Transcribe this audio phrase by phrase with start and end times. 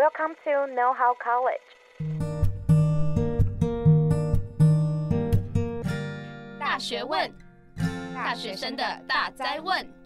[0.00, 1.60] Welcome to Know How College。
[6.58, 7.32] 大学问，
[8.14, 9.99] 大学生的大哉问。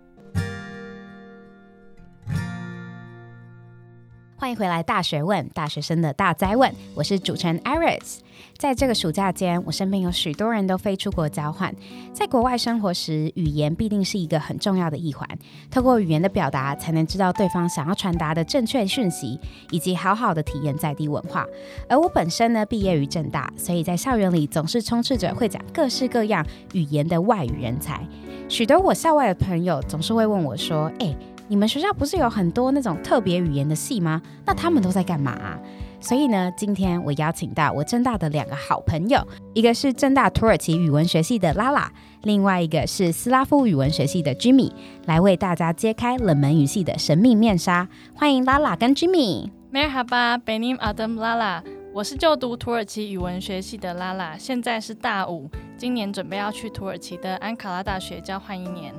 [4.46, 8.20] 欢迎回来，《大学问》大学生的大哉问，我是主持人 Iris。
[8.60, 11.74] 在这个暑假间，我身边有许多人都飞出国交换，
[12.14, 15.28] 在国外生活时，语言必定是一个很重要的一环。
[15.72, 19.40] 透过语言的表达，才能知道对方想要传达的正确讯息，
[19.72, 21.44] 以及好好的体验在地文化。
[21.90, 28.08] 而我本身呢，毕业于正大，所以在校园里总是充斥着会讲各式各样语言的外语人才。
[28.48, 31.18] 许多我校外的朋友总是会问我说：“哎。”
[31.48, 34.20] 你们学校不是有很多那种特别语言的系吗？
[34.46, 35.60] 那他们都在干嘛啊？
[36.00, 39.20] 所以呢，今天我邀请到我政大的两个好朋友，
[39.54, 41.92] 一个是政大土耳其语文学系的拉拉，
[42.24, 44.72] 另外一个是斯拉夫语文学系的 Jimmy，
[45.06, 47.88] 来为大家揭开冷门语系的神秘面纱。
[48.16, 49.52] 欢迎拉拉跟 Jimmy。
[49.72, 51.62] Merhaba, benim adım Lala，
[51.94, 55.48] 我是就读土耳其语文学系的拉拉，现在是大五，
[55.78, 58.94] 今年准备要去土耳其的安卡拉大学交换一年。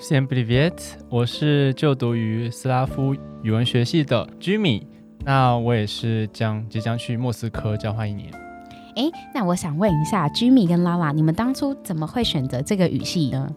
[0.00, 0.72] Всем привет，
[1.08, 4.82] 我是就读于斯拉夫语文学系的 Jimmy，
[5.24, 8.32] 那我也是将即将去莫斯科交换一年。
[8.96, 13.54] 诶，那我想问一下 Jimmy 跟拉拉，你们当初怎么会选择这个语系呢？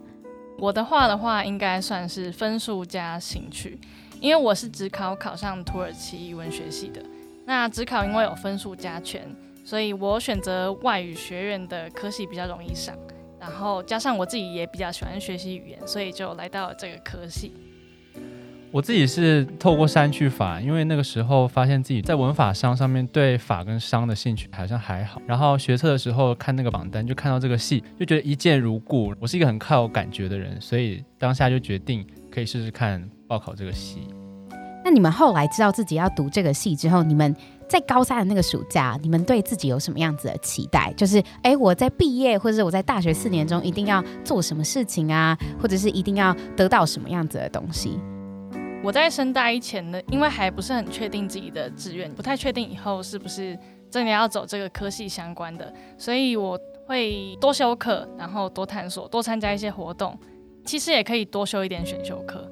[0.58, 3.78] 我的话的话，应该算是分数加兴趣，
[4.20, 7.02] 因为我是指考考上土耳其语文学系的。
[7.44, 9.22] 那指考因为有分数加权，
[9.64, 12.96] 所以我选择外语学院的科系比较容易上。
[13.41, 17.51] 然后加上我自己也比较喜欢学习语言，所以就来到了这个科系。
[18.71, 25.19] 我自己是透过删去法，因为那个时候发现自己在文法商上面对法跟商的兴趣好像还好。
[25.25, 29.13] 然后学测的时候看那个榜单，就看到这个系，就觉得一见如故。
[29.19, 34.07] 我是一个很靠感觉的人，所以当下就决定可以试试看报考这个系。
[34.85, 37.35] 那你们后来知道自己要读这个系之后，你们？
[37.71, 40.91] 在高三的那个暑假，你们对自己有什么样子的期待？
[40.97, 47.97] 就是，哎，我在毕业或者是我在大学四年中一定要做什么事情啊，或者是一定要得到什么样子的东西？
[48.83, 53.57] 我在升大一前呢，因为还不是很确定自己的志愿，不太确定以后是不是
[53.89, 60.19] 真的要走这个科系相关的，所以我会多修课，然后多探索，多参加一些活动。
[60.65, 62.51] 其实也可以多修一点选修课。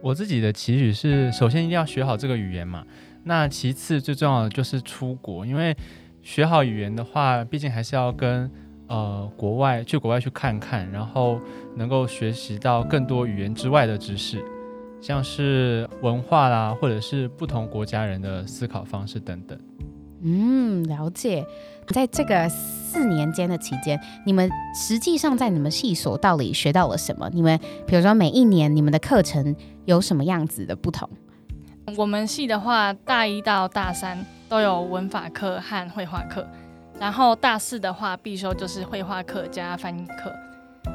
[0.00, 2.84] 我自己的期许是，首先一定要学好这个语言嘛。
[3.22, 5.76] 那其次最重要的就是出国，因为
[6.22, 8.50] 学好语言的话，毕竟还是要跟
[8.88, 11.40] 呃国外去国外去看看，然后
[11.76, 14.42] 能够学习到更多语言之外的知识，
[15.00, 19.58] 像是文化啦，或者是不同国家人的思考方式等等。
[20.22, 21.46] 嗯，了解。
[21.88, 27.28] 在这个四年间的期间，你们实际上在你们系所到底学到了什么？
[27.32, 31.08] 你们比如说每一年你们的课程有什么样子的不同？
[31.96, 36.46] 我们系的话，大一到大三都有文法课和绘画课，
[36.98, 40.32] 然后大四的话必修就是绘画课加翻译课。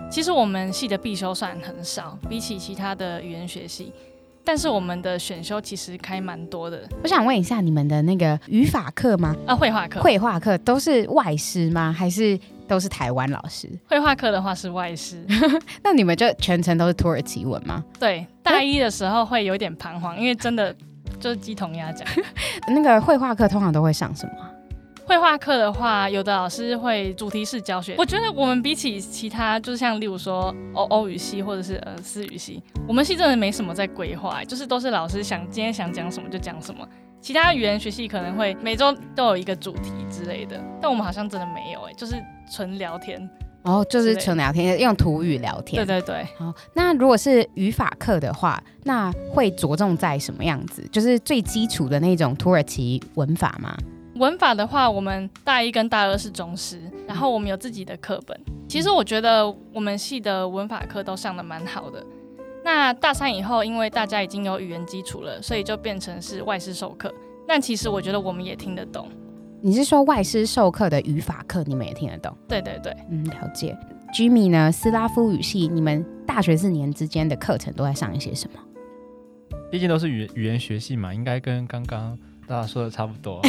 [0.09, 3.91] 其实我们系的必修算很少，比起其他的语言学系，
[4.43, 6.87] 但是我们的选修其实开蛮多的。
[7.03, 9.35] 我想问一下，你们的那个语法课吗？
[9.45, 11.91] 啊，绘画课，绘画课都是外师吗？
[11.91, 13.69] 还是都是台湾老师？
[13.87, 15.25] 绘画课的话是外师，
[15.83, 17.83] 那你们就全程都是土耳其文吗？
[17.99, 18.25] 对。
[18.43, 20.75] 大一的时候会有点彷徨，因为真的
[21.19, 22.07] 就是鸡同鸭讲。
[22.69, 24.33] 那个绘画课通常都会上什么？
[25.07, 27.95] 绘画课的话，有的老师会主题式教学。
[27.97, 36.87] 我觉得我们比起其他，就是像例如说欧欧语系或者是呃私语系，我们系真的没什么在规划，就是都是老师想今天想讲什么就讲什么。
[37.25, 42.13] 其他语言学系可能会每周都有一个主题之类的，但我们好像真的没有哎，就是
[42.51, 43.27] 纯聊天。
[43.63, 45.83] 哦，就是纯聊天，用土语聊天。
[45.83, 46.23] 对对对。
[46.37, 50.87] 好，那如果是语法课的话，那会着重在什么样子？
[50.91, 53.75] 就是最基础的那种土耳其文法吗？
[54.17, 58.39] 文法的话，我们大一跟大二是中师，然后我们有自己的课本。
[58.69, 62.05] 其实我觉得我们系的文法课都上的蛮好的。
[62.65, 67.13] 那大三以后，因为大家已经有语言基础了，所以就变成是外师授课。
[67.47, 69.07] 但其实我觉得我们也听得懂。
[69.61, 72.35] 你是说外师授课的语法课，你们也听得懂？
[72.47, 73.77] 对对对，嗯，了解。
[74.15, 74.71] Jimmy 呢？
[74.71, 78.59] 斯拉夫语系，你们大学四年之间的课程都在上一些什么？
[79.69, 82.17] 毕竟都是语语言学系嘛，应该跟刚刚
[82.47, 83.41] 大家说的差不多。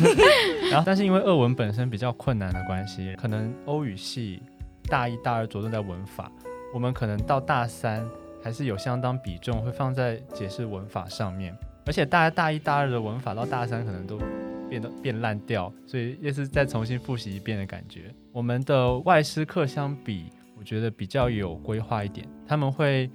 [0.72, 4.40] 然后，但是因为俄文本身比较困难的关系，可能欧语系
[4.88, 6.32] 大一、大二着重在文法，
[6.72, 8.02] 我们可能到大三
[8.44, 11.56] 还是有相当比重会放在解释文法上面，
[11.86, 14.20] 而且大家大一、大二的文法到大三可能都。
[14.66, 18.12] 变得变烂掉，所以也是再重新复习一遍的感觉。
[18.32, 22.26] 我们的外师课相比，我觉得比较有规划一点。
[22.48, 23.08] 他们会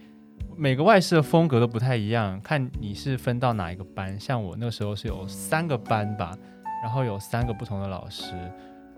[0.56, 4.18] 每个外师的风格都不太一样，看你是分到哪一个班。
[4.18, 6.38] 像我那时候是有三个班吧，
[6.84, 8.34] 然后有三个不同的老师，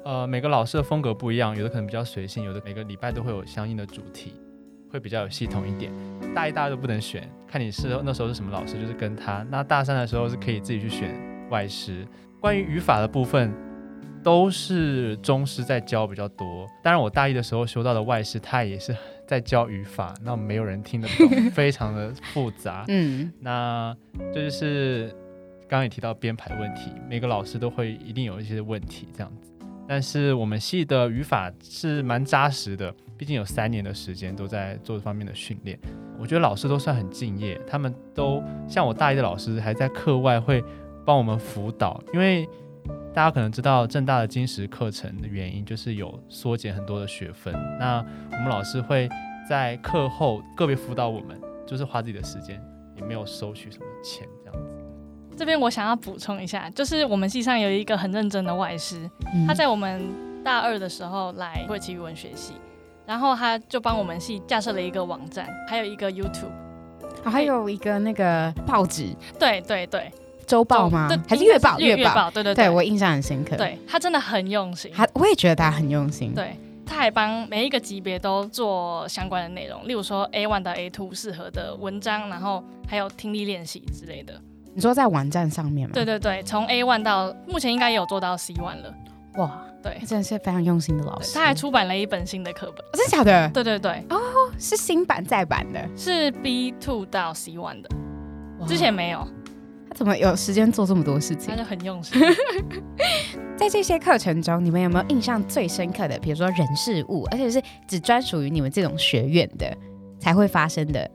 [0.04, 4.34] 呃，每个老师的风格不一样，有的可能比较随性，有的每个礼拜都会有相应的主题，
[4.92, 5.92] 会比较有系统一点。
[6.36, 9.46] 大一、大二都不能选，看你是那时候是什么老师，就是跟他。
[9.50, 11.14] 那大三的时候是可以自己去选
[11.50, 12.06] 外师。
[12.40, 13.54] 关于语法的部分，
[14.24, 16.68] 都是中师在教比较多。
[16.84, 18.96] 当然，我大一的时候修到的外师，他也是。
[19.28, 22.84] 在教语法，那没有人听得懂，非常的复杂。
[22.90, 23.96] 嗯， 那
[24.34, 25.08] 这就是
[25.70, 29.54] 刚刚也提到编排问题，每个老师都会一定有一些问题这样子。
[29.88, 35.78] 但是我们系的语法是蛮扎实的，毕竟有三年的时间都在做这方面的训练。
[36.18, 40.64] 我觉得老师都算很敬业，他们都像我大一的老师，还在课外会
[41.06, 42.50] 帮我们辅导，因为。
[43.14, 47.54] 大家可能知道正大的金石课程的原因，就是有缩减很多的学分。
[47.78, 47.98] 那
[48.32, 49.08] 我们老师会
[49.48, 52.60] 在课后个别辅导我们，就是花自己的时间，
[52.96, 54.78] 也没有收取什么钱这样子。
[55.36, 59.08] 这边我想要补充一下，就是我们系上有一个很认真的外师，
[59.46, 60.02] 他在我们
[60.42, 62.54] 大二的时候来土耳其语文学系，
[63.12, 66.46] 然后他就帮我们系架设了一个网站，还有一个 YouTube，、
[67.26, 69.10] 哦、还有一个那个报纸。
[69.38, 70.10] 对对对。
[70.48, 71.10] 周报吗？
[71.28, 71.78] 还是月报？
[71.78, 73.58] 月报，对对对，对我印象很深刻。
[73.58, 76.34] 对，他真的很用心，他我也觉得他很用心。
[76.34, 76.56] 对，
[76.86, 84.34] 他还帮每一个级别都做相关的内容，例如说 A one 到 A two 适合的文章，然后还有听力练习之类的。
[84.74, 85.94] 你说在网站上面吗？
[85.94, 88.94] 对对对，从 A one 到目前应该也有做到 C one 了。
[89.36, 91.34] 哇，对，真的是非常用心的老师。
[91.34, 92.86] 他还出版了一本新的课本。
[92.86, 93.50] 哦，真的假的？
[93.50, 94.06] 对对对。
[94.10, 94.20] 哦，
[94.58, 97.90] 是新版再版的，是 B two 到 C one 的，
[98.68, 99.28] 之前没有。
[99.90, 101.50] 他怎么有时间做这么多事情？
[101.50, 102.22] 他就很用心。
[103.58, 106.18] 在这些课程中，你们有没有印象最深刻的？
[106.20, 109.76] 比如说人事物，而且是只专属于你们这种学院的
[110.20, 111.10] 才会发生的。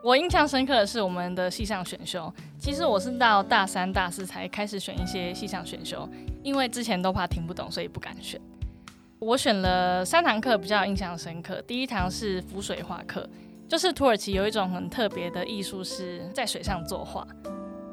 [0.00, 2.32] 我印象深刻的是我们的系上选修。
[2.56, 6.08] 其实我是到大三、大四才开始选一些系上选修，
[6.42, 8.40] 因为之前都怕听不懂，所以不敢选。
[9.18, 11.60] 我选了三堂课比较印象深刻。
[11.62, 13.28] 第一堂是浮水画课，
[13.66, 17.26] 就是土耳其有一种很特别的艺术，是在水上作画。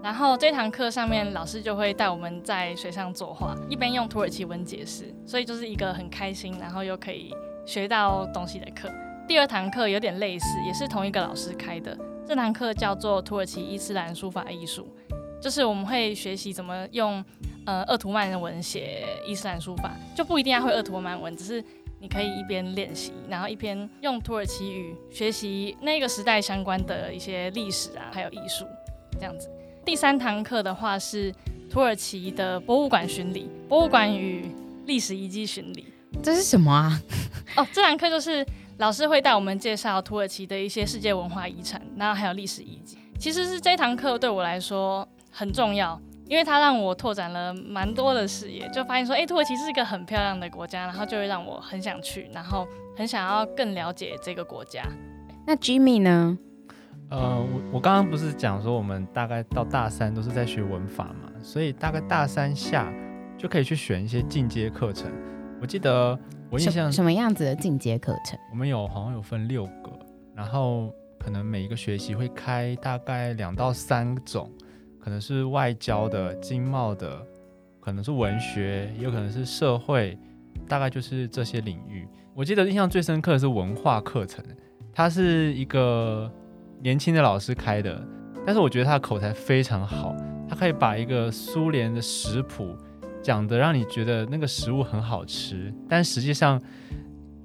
[0.03, 7.33] 然后这堂课上面，老师就会带我们在水上作画，一边用土耳其文解释，所以就是一个很开心，然后又可以
[7.65, 8.87] 学到东西的课。
[9.27, 14.87] 第二堂课有点类似，也是同一个老师开的，这堂课叫做土耳其伊斯兰书法艺术，
[15.41, 17.23] 就是我们会学习怎么用
[17.65, 21.63] 呃鄂图曼文写伊斯兰书法，就不一定要会鄂图曼文，只是
[21.99, 28.63] 你可以一边练习，然后一边用土耳其语学习那个时代相关的一些历史啊，还有艺术
[29.13, 29.49] 这样子。
[29.83, 31.33] 第三堂课的话是
[31.67, 34.51] 土耳其的博物馆巡礼，博物馆与
[34.85, 35.87] 历史遗迹巡礼。
[36.23, 37.01] 这是什么啊？
[37.57, 38.45] 哦，这堂课就是
[38.77, 42.97] 老师会带我们介绍土耳其的一些世界文化遗产，然后还有历史遗迹。
[43.17, 52.67] 其实是这堂课对我来说很重要，因为它让我拓展了蛮多的视野，就发现说，哎，土耳其是一个很漂亮的国家，然后就会让我很想去，然后
[52.97, 54.83] 很想要更了解这个国家。
[55.47, 56.37] 那 Jimmy 呢？
[57.09, 62.91] 呃，我我刚刚不是讲说我们大概到大三都是在学文法嘛，所以大概大三下
[63.37, 65.09] 就可以去选一些进阶课程。
[65.61, 66.19] 我记得
[66.55, 68.39] 我印象什么样子的进阶课程？
[68.49, 69.91] 我们有好像有分六个，
[70.33, 74.49] 然后可能每一个学期会开大概两到三种，
[74.97, 77.21] 可能是外交的、经贸的，
[77.81, 80.17] 可能是文学，也有可能是社会，
[80.65, 82.07] 大概就是这些领域。
[82.33, 84.41] 我记得印象最深刻的是文化课程，
[84.93, 86.31] 它是一个。
[86.81, 87.99] 年轻的老师开的，
[88.45, 90.13] 但是我觉得他的口才非常好，
[90.47, 92.75] 他可以把一个苏联的食谱
[93.25, 96.61] 讲的让你觉得那个食物很好吃，但实际上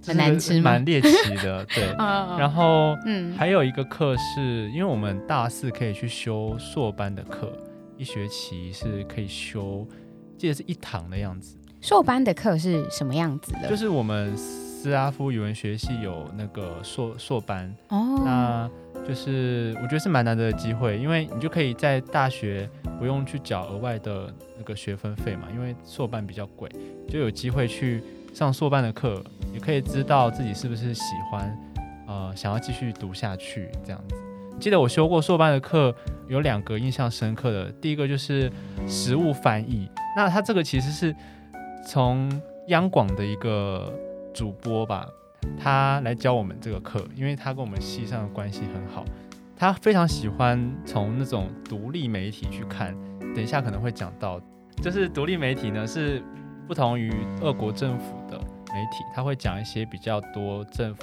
[0.07, 1.65] 很难吃，蛮猎奇的。
[1.75, 7.51] 对， 然后嗯，还有一个课是因为我们大四可以去修硕班的课，
[7.97, 9.89] 一学期是可以修，
[10.37, 11.57] 记得是一堂的样子。
[11.81, 13.71] 硕班的课是什么样子的？
[13.71, 18.71] 就是我们斯拉夫语文学系有那个硕硕班哦，那。
[19.07, 26.69] 就是我觉得是蛮难得的机会，因为你就可以在大学不用去缴额外的那个学分费嘛，因为硕班比较贵，
[27.09, 28.03] 就有机会去
[28.33, 31.59] 上硕班的课，也可以知道自己是不是喜欢，
[32.07, 34.15] 呃，想要继续读下去这样子。
[34.61, 35.93] 记得我修过硕班的课，
[36.29, 38.53] 有两个印象深刻的，第一个就是
[38.87, 41.17] 实务翻译，那他这个其实是
[41.85, 42.31] 从
[42.69, 43.93] 央广的一个
[44.33, 45.09] 主播吧。
[45.59, 49.05] 他来教我们这个课，因为他跟我们系上的关系很好，
[49.57, 52.97] 他非常喜欢从那种独立媒体去看。
[53.35, 54.41] 等一下可能会讲到，
[54.83, 56.23] 就是独立媒体呢是
[56.67, 61.03] 不同于俄国政府的媒体，他会讲一些比较多政府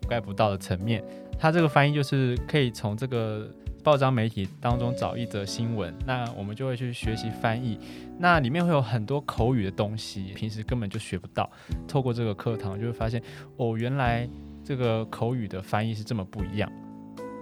[0.00, 1.02] 覆盖不到的层面。
[1.38, 3.48] 他这个翻译就是可以从这个
[3.84, 7.78] 报章媒体当中找一则新闻，那我们就会去学习翻译。
[8.18, 11.48] 那里面会有很多口语的东西，平时根本就学不到。
[11.86, 13.22] 透过这个课堂，就会发现
[13.58, 14.26] 哦，原来
[14.64, 16.72] 这个口语的翻译是这么不一样。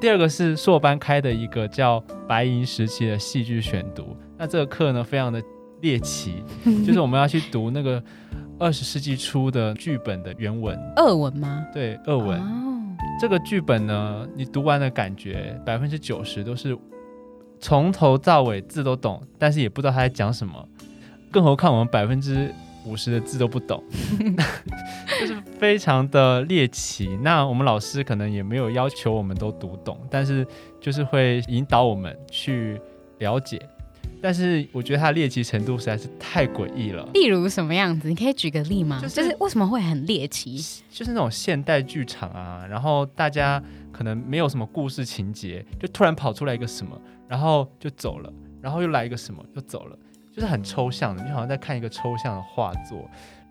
[0.01, 5.41] 第二个是硕班开的一个叫“白银时期”的戏剧选读，那这个课呢非常的
[5.81, 6.43] 猎奇，
[6.85, 8.03] 就是我们要去读那个
[8.59, 10.77] 二十世纪初的剧本的原文。
[10.97, 11.65] 俄文吗？
[11.73, 12.41] 对，俄文。
[12.41, 12.72] 哦。
[13.21, 16.77] 这个剧本呢，你读完的感觉百分之九十都是
[17.61, 20.69] 从头到尾字都懂，但是也不知道他在讲什么。
[21.31, 22.53] 更何况我们百分之
[22.85, 23.83] 五十的字都不懂，
[25.21, 27.17] 就是非常的猎奇。
[27.23, 30.47] 那我们老师可能也没有要求我们都读懂，但是
[30.81, 32.81] 就是会引导我们去
[33.19, 33.61] 了解。
[34.23, 37.07] 但是我觉得它的猎奇程度实在是太诡异了。
[37.13, 38.09] 例如什么样子？
[38.09, 39.01] 你可以举个例吗？
[39.03, 40.57] 就是、就是、为什么会很猎奇？
[40.89, 46.97] 就是那种现代剧场啊，然后大家可能没有什么故事情节，就突然跑出来一个什么，
[47.29, 49.99] 然后就走了，然后又来一个什么，又走了。
[50.35, 53.07] 就是很抽象的，就好像在看一个抽象的画作，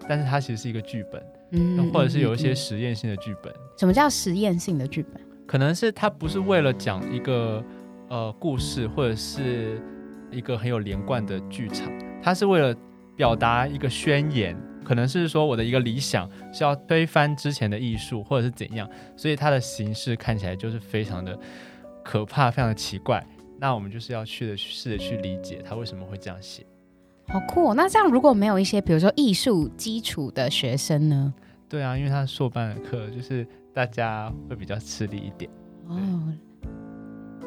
[0.10, 3.54] 但是它其实是一个剧本，嗯，或者是有一些实验性的剧本。
[3.78, 5.22] 什么叫实验性的剧本？
[5.46, 7.64] 可能是它不是为了讲一个
[8.10, 9.80] 呃故事，或者是
[10.32, 12.76] 一个很有连贯的剧场，它是为了
[13.16, 21.38] 表达一个宣言，可能是说我的一个理想是要推翻之前的艺术，或者是怎样，所以它的形式看起来就是非常的
[22.04, 23.26] 可怕，非常的奇怪。
[23.60, 26.66] 那我们就是要去的试着去理解他为什么会这样写。
[27.28, 27.74] 好酷哦！
[27.76, 31.34] 那这样如果没有一些，比如说艺术基础的学生呢？
[31.70, 35.50] 对啊，因为他硕班的课就是大家会比较吃力一点。
[35.88, 36.34] 哦，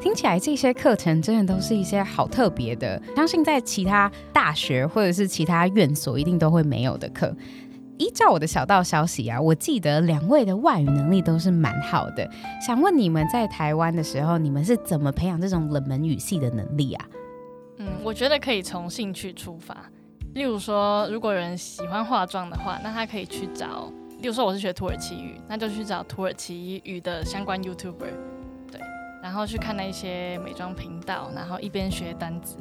[0.01, 7.35] 听起来这些课程真的都是一些好特别的，相信在其他大学或者是其他院所一定都会没有的课。
[7.97, 12.29] 依照我的小道消息啊，我记得两位的外语能力都是蛮好的。
[12.65, 17.05] 想问你们在台湾的时候，你们是怎么培养这种冷门语系的能力啊？
[17.77, 19.75] 嗯，我觉得可以从兴趣出发。
[20.33, 28.11] 例如说，如果有人喜欢化妆的话，那他可以去找，例如说我是学土耳其语，那就去找土耳其语的相关 YouTuber，
[29.25, 32.57] 然后去看那些美妆频道，然后一边学单词。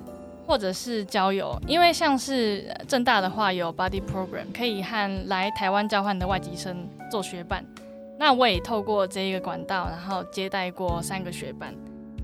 [0.47, 7.65] 或者是交友，因为像是正大的话有 body Program，可以和来台湾交换的外籍生做学伴。
[8.19, 11.75] 那我也透过这一个管道，然后接待过三个学伴，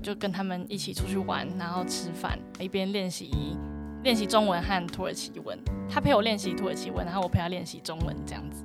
[0.03, 3.57] 就跟他们一起出去玩，然后吃饭，一边练习
[4.03, 5.57] 练习中文和土耳其文。
[5.89, 8.63] 他陪我练习土耳其文，然后我陪他练习中文，这样子。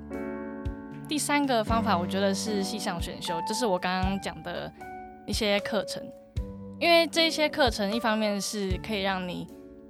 [1.09, 4.71] 第三个方法，我觉得是系上选修，就是我刚刚讲的
[5.27, 6.03] 一些课程。
[6.79, 9.47] 因为这些课程，一方面是可以让你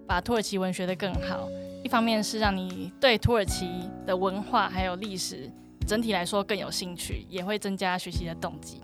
[0.07, 1.49] 把土耳其文学的更好，
[1.83, 3.69] 一方面是让你对土耳其
[4.07, 5.50] 的文化还有历史
[5.87, 8.81] 整体来说更有兴趣，也会增加学习的动机。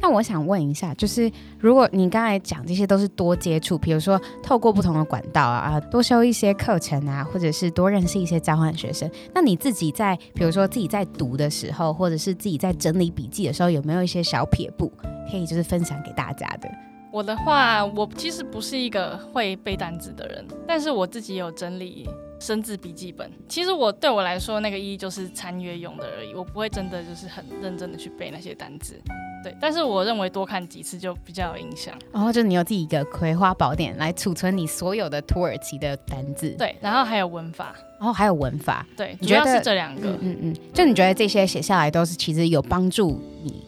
[0.00, 14.92] 那我想问一下，就是如果你刚才讲这些都是多接触，比如说透过不同的管道啊，多修一些课程啊，或者是多认识一些交换学生，那你自己在比如说自己在读的时候，或者是自己在整理笔记的时候，有没有一些小撇步
[15.30, 16.68] 可以就是分享给大家的？
[17.10, 23.30] 我的话，我其实不是一个会背单词的人，但是我自己有整理生字笔记本。
[23.48, 29.00] 其实我对我来说，那个意义就是参阅用的而已，我不会真的就是很认真的去背那些单词。
[29.42, 31.94] 对，但是我认为多看几次就比较有印象。
[32.12, 36.50] 然后就你有自己一个葵花宝典来储存你所有的土耳其的单字。
[36.58, 37.74] 对，然后还有文法。
[37.98, 38.86] 然后还有文法。
[38.96, 40.10] 对，主要是这两个。
[40.10, 43.64] 嗯嗯，嗯，就你觉得这些写下来都是其实有帮助你？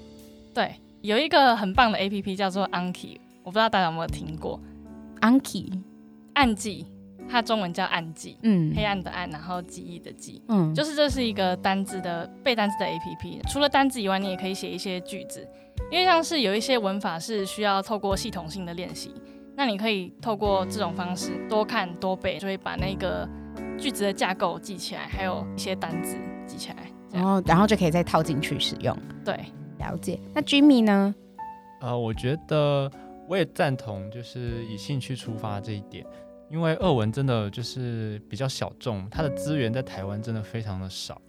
[0.54, 3.18] 对，有一个很棒的 APP 叫做 Anki。
[3.42, 4.60] 我不知道大家有没有听过
[5.20, 5.80] ，Anki
[6.34, 6.86] 暗记，
[7.30, 13.40] 它中文叫暗记，嗯，黑暗的暗，然后记忆的记，嗯，就是这是一个单字的背单字的 APP。
[13.48, 15.46] 除了单字以外，你也可以写一些句子，
[15.90, 19.14] 因为像是有一些文法是需要透过系统性的练习，
[19.54, 23.28] 那你可以透过这种方式多看多背，就会把那个
[23.78, 26.76] 句子的架构记起来，还有一些单字记起来，
[27.12, 28.96] 然后然后就可以再套进去使用。
[29.24, 29.34] 对，
[29.78, 30.18] 了解。
[30.34, 31.14] 那 Jimmy 呢？
[31.80, 32.90] 呃，我觉得。
[33.28, 36.04] 我也赞同，就是以兴趣出发这一点，
[36.50, 41.20] 因为俄文真的就是比较小众，它的资源在台湾真的非常的少。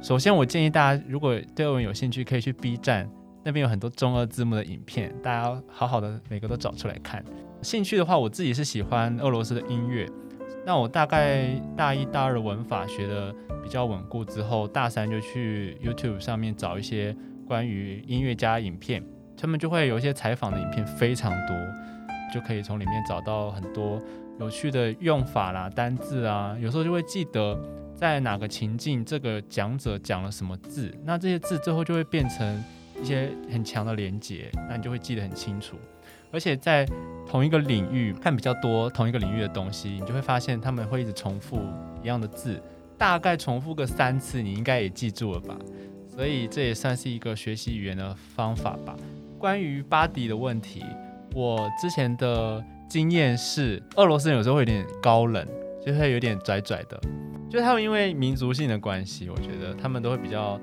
[0.00, 3.06] 首先，我建议大家如果对俄文有兴趣，可以去 B 站，
[3.44, 7.22] 那边有很多中俄字幕的影片，大家好好的每个都找出来看。
[7.60, 10.08] 兴趣的话，我自己是喜欢俄罗斯的音乐，
[10.64, 17.14] 那我大概大一、大二文法学的比较稳固之后，大三就去 YouTube 上面找一些
[17.46, 19.04] 关于音乐家影片。
[19.36, 21.54] 他们就会有一些采访的影片，非常多，
[22.32, 24.00] 就可以从里面找到很多
[24.38, 26.56] 有趣的用法啦、单字啊。
[26.60, 27.58] 有时候就会记得
[27.94, 32.64] 在哪个情境，这个讲者讲了什么字，那这些字最后就会变成
[33.02, 35.76] 一些很强的连接，那你就会记得很清楚。
[36.30, 36.86] 而且在
[37.26, 41.60] 同一个领域看比较多同一个领域的东西，你就会发现他们会一直重复
[42.02, 42.60] 一样的字，
[42.98, 45.56] 大概重复个三次，你应该也记住了吧？
[46.06, 48.94] 所以这也算是一个学习语言的方法吧。
[49.38, 50.84] 关于巴迪的问题，
[51.32, 55.46] 我之前的经验是，俄罗斯人有时候会有点高冷，
[55.84, 56.98] 就会有点拽拽的，
[57.50, 60.58] 就他们因为民族性的关系，我觉得他们都会比较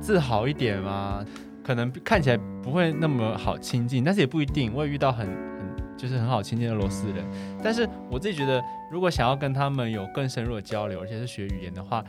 [0.00, 1.24] 自豪一点嘛。
[1.62, 4.72] 可能看起来不会那么好亲近，但是也不一定。
[4.74, 7.22] 我也遇到很很就是很好亲近的俄罗斯人，
[7.62, 12.02] 但是我自己觉得，如果想要跟他们有更深入的交流，而且是学语言的话，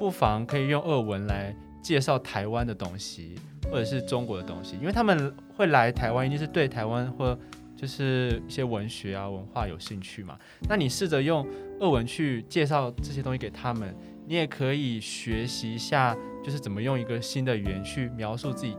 [0.00, 3.36] 不妨可以用俄文来介绍台湾的东西，
[3.70, 7.38] 或者是中国的东西，因为他们会来台湾，一定是对台湾或
[7.76, 10.38] 就是一些文学啊文化有兴趣嘛。
[10.68, 11.46] 那你试着用
[11.80, 13.94] 俄文去介绍这些东西给他们，
[14.26, 18.76] 你也可以学习一下，就是怎么用一个新的语言去描述自己。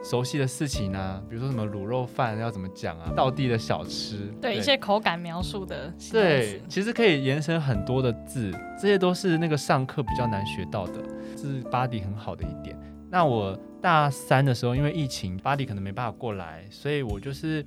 [0.00, 11.02] 熟悉的事情啊，比如说什么卤肉饭要怎么讲啊，道地的小吃，对，对一些口感描述的，对，其实可以延伸很多的字，这些都是那个上课比较难学到的，
[11.34, 12.78] 这是 Buddy 很好的一点。
[13.10, 17.66] 那我大三的时候，因为疫情，Buddy 可能没办法过来，所以我就是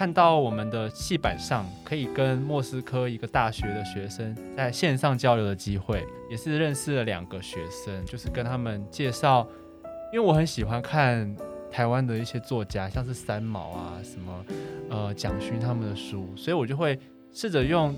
[0.00, 9.46] 看到我们的戏板上可以跟莫斯科一个大学的学生在线上交流的机会，也是认识了两个学生，就是跟他们介绍，
[10.10, 11.36] 因为我很喜欢看。
[11.70, 14.44] 台湾的一些作家，像是三毛啊，什么
[14.88, 16.98] 呃蒋勋他们的书，所以我就会
[17.32, 17.94] 试着用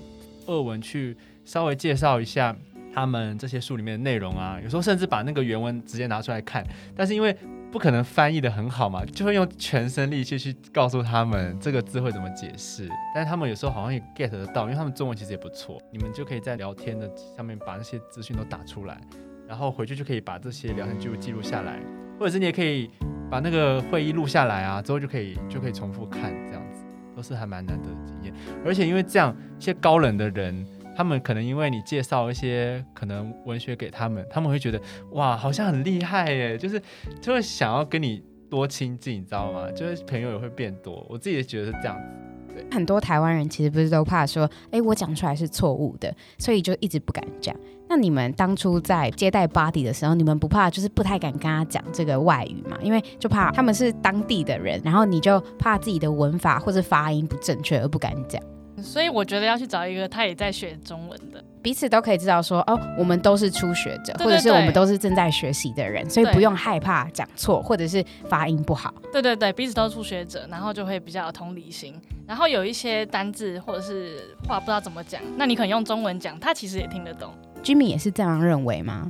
[0.47, 2.55] 俄文去稍微介绍一下
[2.93, 7.35] 他们这些书里面的内容啊，有时候甚至把那个原文直接拿出来看，但是因为
[7.73, 19.01] 不可能翻译得很好嘛，就会用全身力气去告诉他们这个字会怎么解释，但是他们有时候好像也 get 得到，因为他们中文其实也不错，你们就可以在聊天的上面把那些资讯都打出来，
[19.49, 21.81] 然后回去就可以把这些聊天记录记录下来，
[22.19, 22.91] 或者是你也可以。
[23.31, 26.85] 把那个会议录下来啊，之后就可以就可以重复看，这样子
[27.17, 28.35] 都是还蛮难得的经验。
[28.63, 34.81] 而且因为这样，一些高冷的人，他们可能因为你介绍一些可能文学给他们，他们会觉得
[35.13, 36.81] 哇，好像很厉害耶，就是
[37.21, 39.71] 就会想要跟你多亲近，你知道吗？
[39.73, 41.07] 就是朋友也会变多。
[41.09, 42.67] 我自己也觉得是这样子。
[42.71, 47.57] 很多台湾人其实不是都怕说，哎，我讲出来是错误的，所以就一直不敢讲。
[47.89, 52.77] 那你们当初在接待 Buddy 的时候，你们不怕就是不太敢跟他讲这个外语嘛？
[52.83, 58.43] 因为就怕他们是当地的人，然后你就怕自己的文法或者发音不正确而不敢讲。
[58.83, 68.93] 所以我觉得要去找一个他也在学中文的，彼此都可以知道说哦，我们都是初学者，对对对，或者是我们都是正在学习的人，所以不用害怕讲错或者是发音不好。
[69.13, 71.95] 对对对，彼此都是初学者，然后就会比较有同理心。
[72.27, 77.33] 然后有一些单字或者是话不知道怎么讲，那你可能用中文讲，他其实也听得懂。
[77.63, 79.09] Jimmy 也是这样认为吗？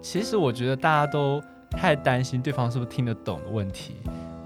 [0.00, 3.96] 其实我觉得大家都太担心对方是不是听得懂的问题。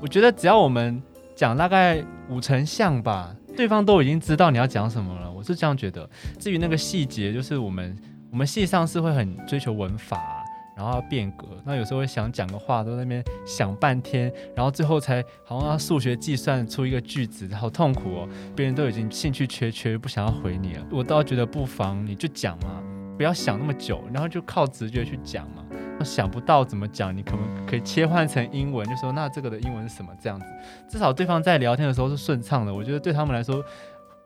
[0.01, 1.01] 我觉得只要我们
[1.35, 5.31] 讲大概五成像吧，对方都已经知道你要讲什么了。
[5.31, 6.09] 我是这样觉得。
[6.39, 7.97] 至于那个细节，就是我们
[8.31, 10.45] 我们系上是会很追求文法，
[10.77, 11.47] 然后要变革。
[11.65, 18.29] 那有时候会想讲个话，都在那边想半天，然后最后才好像要数学计算出一个句子，好痛苦哦。
[18.57, 20.87] 别人都已经兴趣缺缺，不想要回你了。
[20.91, 22.83] 我倒觉得不妨你就讲嘛。
[23.15, 25.63] 不要想那么久，然后就靠直觉去讲嘛。
[26.05, 30.11] 想不到怎么讲，你可不可以切换成英文，就说那这个的英文是什么？
[30.23, 30.47] 这样子，
[30.89, 32.73] 至少对方在聊天的时候是顺畅的。
[32.73, 33.63] 我觉得对他们来说，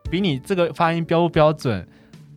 [0.09, 1.87] 比你这个发音标不标准，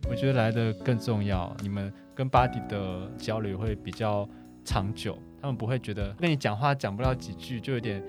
[0.09, 1.55] 我觉得来的更重要。
[1.61, 4.27] 你们跟巴迪的交流会比较
[4.63, 8.03] 长久，他们不会觉得跟你讲话讲不了几句就有点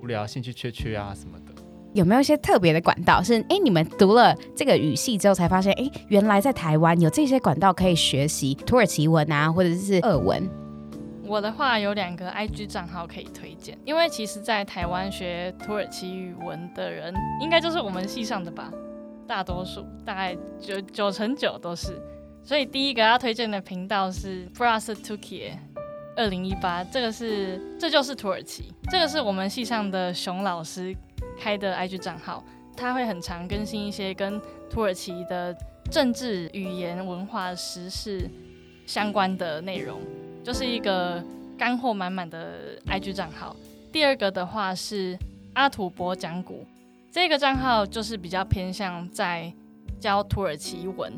[0.00, 1.52] 无聊、兴趣缺缺啊什么的。
[1.94, 3.22] 有没有一些特别的管道？
[3.22, 10.61] 是哎，你们读了这个语系之后才发现，哎，原来在台湾有这些管道可以学习土耳其文啊，或者是俄文。
[11.32, 18.70] 我的话有两个 IG 账号可以推荐，因为其实，在台湾学土耳其语文的人，应该就是我们系上的吧，
[19.26, 21.98] 大多数大概九九成九都是。
[22.44, 25.52] 所以第一个要推荐的频道是 Brus Turkey
[26.18, 30.94] 二零一八，这个是这就是土耳其，这个是我们系上的熊老师。
[31.40, 32.44] 开的 IG 账号，
[32.76, 35.56] 他会很常更新一些跟土耳其的
[35.90, 38.28] 政治、语言、文化、时事
[38.86, 39.98] 相关的内容，
[40.42, 41.22] 就是一个
[41.56, 43.54] 干货满满的 IG 账号。
[43.92, 45.18] 第二个的话是
[45.54, 46.64] 阿土伯讲古，
[47.10, 49.52] 这个账号就是比较偏向在
[50.00, 51.12] 教土耳其文，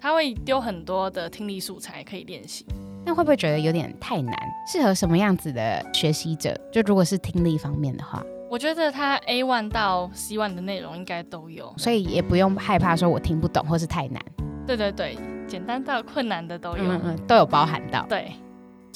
[0.00, 2.64] 他会丢很多的听力素材可以练习。
[3.04, 4.34] 那会不会觉得有点太难？
[4.72, 6.58] 适合什么样子的学习者？
[6.72, 8.24] 就如果是听力方面的话。
[8.48, 14.22] 我觉得他 A one 到 C one 的内容应该都有，所以也不用害怕说我听不懂或是太难。
[14.64, 18.06] 对对对，简单到困难的都有，嗯嗯，都有包含到。
[18.08, 18.32] 对，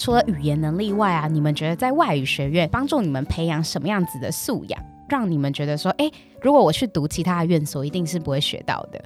[0.00, 6.10] 除了语言能力外啊，你们觉得在外语学院帮助你们培养什么样子的素养，让你们觉得说，哎，
[6.40, 9.04] 如果我去读其他的院所，一定是不会学到的？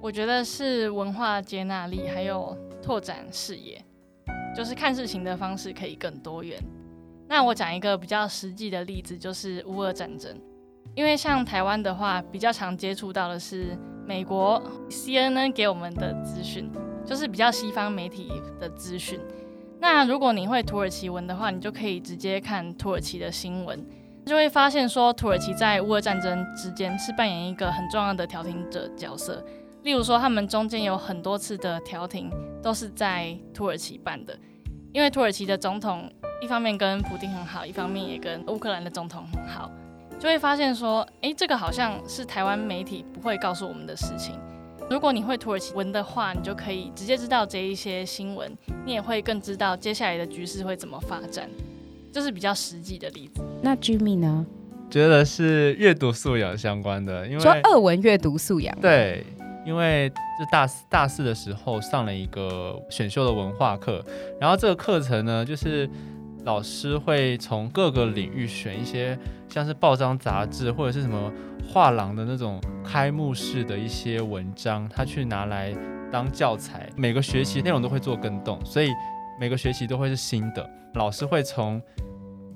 [0.00, 3.84] 我觉得是文化接纳力，还有拓展视野，
[4.56, 6.62] 就是看事情的方式可以更多元。
[7.26, 10.32] 那我讲一个比较实际的例子，就是乌俄战争。
[10.94, 16.70] 因为像台湾的话，比较常接触到的是美国 CNN 给我们的资讯，
[17.04, 19.18] 就是比较西方媒体的资讯。
[19.86, 23.78] 那如果你会土耳其文的话，你就可以直接看土耳其的新闻，
[24.24, 29.44] 就会发现说土耳其在乌俄战争之间是扮演一个很重要的调停者角色。
[29.82, 32.30] 例如说，他们中间有很多次的调停
[32.62, 34.34] 都是在土耳其办的，
[34.90, 39.70] 因为土耳其的总统一方面跟普丁很好，一方面也跟乌克兰的总统很好。
[40.18, 44.40] 就会发现说，诶，这个好像是台湾媒体不会告诉我们的事情。
[44.90, 48.50] 如果你会土耳其文的话，你就可以直接知道这一些新闻，
[48.84, 51.48] 你也会更知道接下来的局势会怎么发展。
[52.12, 53.42] 这是比较实际的例子。
[53.62, 54.46] 那 Jimmy 呢？
[54.90, 58.78] 觉得是阅读素养相关的，因为说俄文阅读素养。
[58.80, 59.24] 对，
[59.66, 64.04] 因为就大四大四的时候上了一个选修的文化课，
[64.40, 65.88] 然后这个课程呢，就是。
[66.44, 71.32] 老师会从各个领域选一些，像是报章杂志或者是什么
[71.66, 75.74] 画廊的那种开幕式的一些文章，他去拿来
[76.12, 76.88] 当教材。
[76.96, 78.90] 每个学期内容都会做更动，所以
[79.40, 80.68] 每个学期都会是新的。
[80.94, 81.80] 老师会从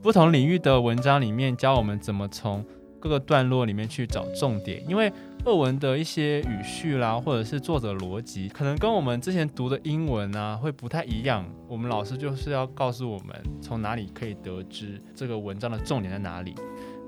[0.03, 2.65] 不同领域的文章里面教我们怎么从
[3.01, 5.13] 各个段落里面去找重点，因为。
[5.45, 11.47] 俄文的一些语序啦，或者是作者逻辑，可能跟我们之前读的英文啊会不太一样。
[11.69, 13.29] 我们老师就是要告诉我们
[13.63, 16.55] 从哪里可以得知这个文章的重点在哪里。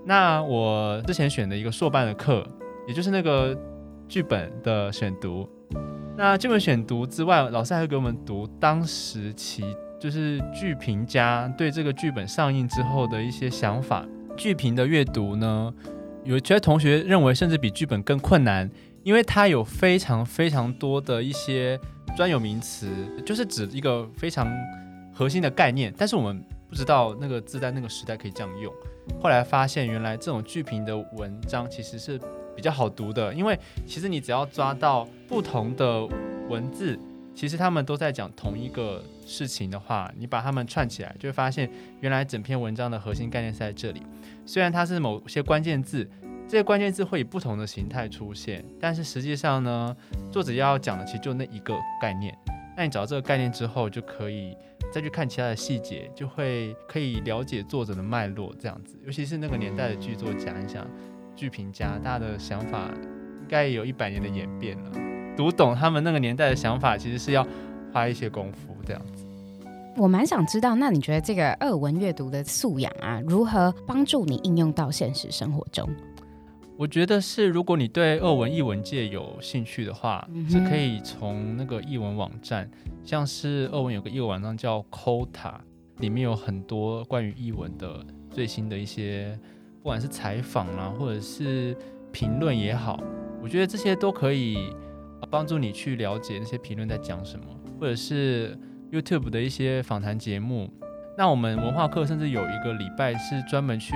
[0.07, 2.47] 那我之前选的一个硕班的课，
[2.87, 3.55] 也就是那个
[4.09, 5.47] 剧本的选读。
[6.17, 9.65] 那剧本选读之外，老师还会给我们读当时其
[10.01, 14.07] 就是剧评家对这个剧本上映之后的一些想法。
[14.41, 15.71] 剧评的阅读呢，
[16.25, 18.71] 有些同学认为，甚至比剧本更困难，
[19.03, 21.79] 因为它有非常非常多的一些
[22.17, 22.89] 专有名词，
[23.27, 24.51] 就是指一个非常
[25.13, 28.73] 核心的概念，但是我们不知道那个字在那个时代可以这样用。
[29.21, 32.19] 后来发现，原来这种剧评的文章其实是
[32.57, 36.07] 比较好读的，因为其实你只要抓到不同的
[36.49, 36.99] 文字，
[37.35, 44.01] 其实他们都在讲同一个事情的话，你把它们串起来，就会发现原来整篇文章的核心概念是在这里。
[44.51, 46.05] 虽然它是某些关键字，
[46.49, 49.97] 这些关键字会以不同的形态出现，但是实际上呢，
[50.33, 52.37] 作者要讲的其实就那一个概念。
[52.77, 54.57] 那你找到这个概念之后，就可以
[54.93, 58.99] 再去看其他的细节，就会可以了解作者的脉络这样子。
[59.07, 60.85] 尤其是那个年代的剧作家，你想
[61.37, 62.91] 剧评家，大家的想法
[63.41, 64.91] 应该有一百年的演变了。
[65.37, 67.47] 读懂他们那个年代的想法，其实是要
[67.93, 69.30] 花一些功夫这样子。
[69.97, 75.89] 我蛮想知道，那你觉得这个二文阅读的素养啊，如何帮助你应用到现实生活中？
[76.79, 82.71] 我觉得是，如果你对二文译文界有兴趣的话，嗯、是可以从那个译文网站，
[83.05, 85.55] 像是二文有个译文网站叫 Quota，
[85.99, 89.39] 里面有很多关于译文的最新的一些，
[89.83, 91.77] 不管是采访啦，或者是
[92.11, 92.99] 评论也好，
[93.43, 94.73] 我觉得这些都可以
[95.29, 97.45] 帮助你去了解那些评论在讲什么，
[97.79, 98.57] 或者是。
[98.93, 100.69] YouTube 的一些访谈节目，
[101.17, 103.95] 那我们文化课甚至有一个礼拜是专门去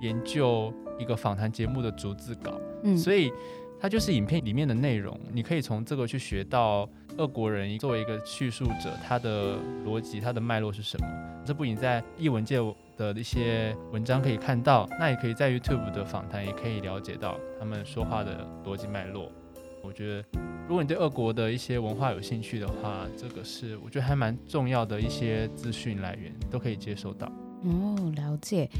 [0.00, 2.52] 研究一个访谈节目的逐字稿，
[2.84, 3.32] 嗯，所以
[3.80, 11.06] 它就是影片里面的内容，你可以从这个去学到俄国人作为一个叙述者，他的逻辑、他的脉络是什么。
[11.44, 12.58] 这不仅在译文界
[12.96, 19.32] 的一些文章可以看到，那也可以在 YouTube 的访谈也可以了解到他们说话的逻辑脉络。
[19.82, 20.24] 我觉得，
[20.70, 27.26] 如果你对俄国的一些文化有兴趣的话，这个是我觉得还蛮重要的一些资讯来源，都可以接受到。
[27.64, 28.70] 哦，了解。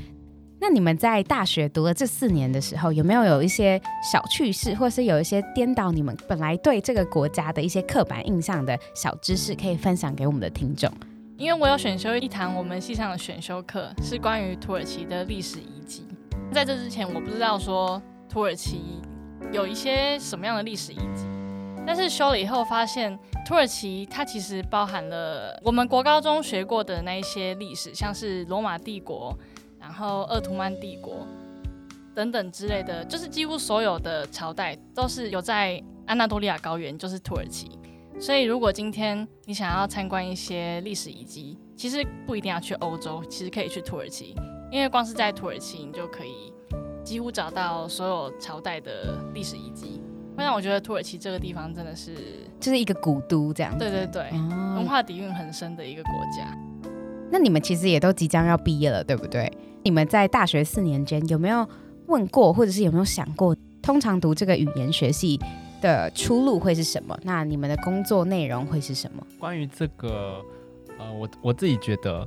[0.60, 3.76] 那你们在大学读了这四年的时候，有没有有一些
[4.08, 10.88] 小趣事，或是有一些颠倒你们本来对这个国家的一些刻板印象的小知识，可以分享给我们的听众？
[11.36, 16.04] 因为我有选修一堂我们系上的选修课，是关于土耳其的历史遗迹。
[16.52, 19.02] 在这之前，我不知道说土耳其。
[19.52, 21.24] 有一些什么样的历史遗迹，
[21.86, 29.36] 但是修了以后发现，土耳其它其实包含了我们国高中学过的那一些历史，像是罗马帝国，
[29.78, 31.26] 然后鄂图曼帝国
[32.14, 37.70] 等等之类的，就是几乎所有的朝代都是有在安纳多利亚高原，就是土耳其。
[38.20, 44.36] 所以如果今天你想要参观一些历史遗迹，其实不一定要去欧洲，其实可以去土耳其，
[44.70, 46.52] 因为光是在土耳其你就可以。
[47.02, 49.99] 几乎找到所有朝代的历史遗迹，
[50.40, 52.14] 会让我觉得土耳其这个地方真的是
[52.58, 53.76] 就是一个古都这样。
[53.78, 56.56] 对对对，哦、文化底蕴很深的一个国家。
[57.30, 59.52] 那你们其实也都即将要毕业了，对不对？
[59.84, 61.68] 你们在大学四年间有没有
[62.06, 65.38] 问过，或者是有没有想过，通常读这个语言学系
[65.80, 67.16] 的出路会是什么？
[67.22, 69.24] 那你们的工作内容会是什么？
[69.38, 70.42] 关于这个，
[70.98, 72.26] 呃，我我自己觉得，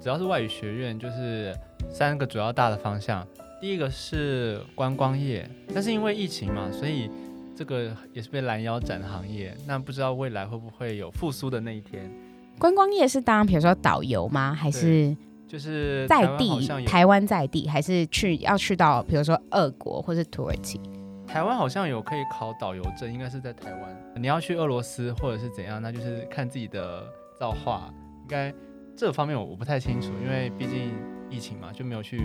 [0.00, 1.54] 只要是外语学院，就是
[1.90, 3.26] 三个主要大的方向。
[3.60, 7.08] 第一个是观光业，但是因为疫情嘛，所以
[7.54, 9.56] 这个也是被拦腰斩的行业。
[9.66, 12.10] 那不知道未来会不会有复苏的那一天？
[12.58, 14.54] 观光业是当比如说导游吗？
[14.54, 20.80] 还是就是在地台湾在地，还是去要去到比如说俄国或是土耳其？
[21.26, 24.12] 台湾好像有可以考导游证，应该是在台湾。
[24.16, 27.04] 你要去俄罗斯或者是怎样，那就是看自己的
[27.38, 27.92] 造化。
[28.22, 28.52] 应该
[28.96, 30.92] 这方面我我不太清楚，因为毕竟
[31.30, 32.20] 疫情嘛，就没有去。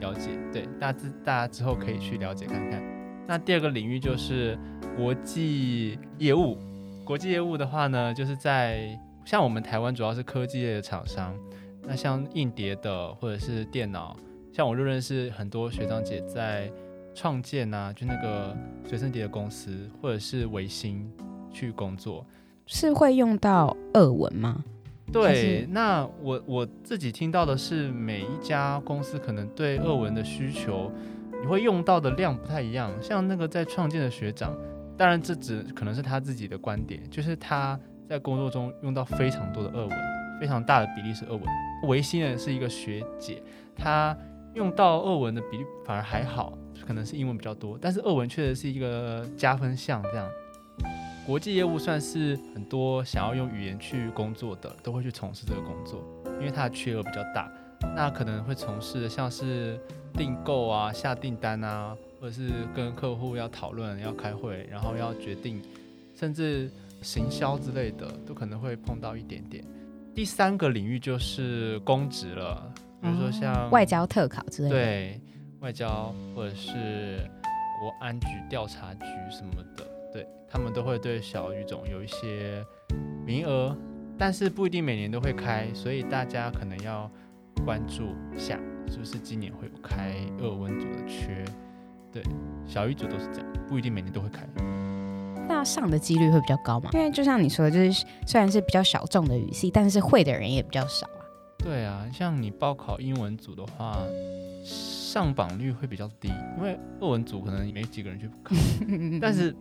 [0.00, 2.82] 了解，对，大家之大家之后可以去了解看看。
[3.26, 4.58] 那第二个领域就是
[4.96, 6.58] 国际业务。
[7.04, 11.34] 国际业务的话呢，就是在像我们台湾主要是科技类的厂商，
[11.82, 14.16] 那像硬碟的或者是电脑，
[14.52, 16.70] 像我就认识很多学长姐在
[17.14, 18.56] 创建啊，就那个
[18.86, 21.10] 随身碟的公司，或者是维新
[21.52, 22.24] 去工作，
[22.66, 24.64] 是会用到俄文吗？
[25.12, 30.90] 对，那我我自己听到的是，每一家公司可能对俄文的需求，
[31.42, 32.90] 你会用到的量不太一样。
[33.02, 34.56] 像那个在创建的学长，
[34.96, 37.78] 当然这只可能是他自己的观点，就是他
[38.08, 39.98] 在工作中用到非常多的俄文，
[40.40, 41.42] 非常大的比例是俄文。
[41.88, 43.42] 维新的是一个学姐，
[43.76, 44.16] 她
[44.54, 50.30] 用到俄文的比例反而还好，可能是英文比较多，但是俄文确实是一个加分项这样。
[51.26, 56.04] 国际业务算是很多想要用语言去工作的，都会去从事这个工作，
[56.38, 57.50] 因为它的缺额比较大。
[57.96, 59.80] 那可能会从事像是
[60.12, 65.62] 订购啊、下订单啊，或者是跟客户要讨论、要开会，然后要决定，
[66.14, 66.70] 甚至
[67.00, 69.64] 行销之类的，都可能会碰到一点点。
[70.14, 75.20] 第三个领域就是公职了，比如说像、嗯、外交特考之类的，对，
[75.60, 77.18] 外交或者是
[77.80, 79.84] 国安局调查局什么的。
[80.12, 82.62] 对，他们都会对小语种有一些
[83.24, 83.74] 名额，
[84.18, 87.10] 但是不一定每年都会开，所以大家可能要
[87.64, 88.58] 关注下，
[88.90, 91.44] 是不是今年会有开俄文组的缺？
[92.12, 92.22] 对，
[92.66, 94.46] 小语组都是这样，不一定每年都会开。
[95.48, 96.90] 那上的几率会比较高嘛？
[96.92, 101.20] 因为就像你说的，就是虽然是比较小众的语系，但是会的人也比较少啊。
[101.58, 103.98] 对啊，像你报考英文组的话，
[104.64, 108.54] 上榜率会比较低，因为俄文组可能没几个人去考，
[109.20, 109.54] 但是。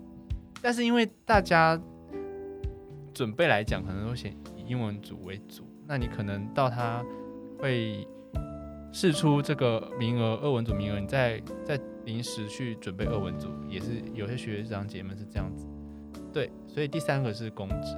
[0.64, 1.82] 但是因为大家
[3.16, 7.04] 准备来讲，可能都选以英文组为主，那你可能到他
[7.62, 8.08] 会
[8.92, 15.68] 试出这个名额，二文组名额，你再再临时去准备二文组，也是有些学长姐们是这样子。
[16.34, 17.98] 对，所以第三个是公职。